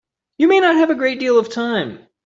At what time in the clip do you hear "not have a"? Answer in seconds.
0.59-0.95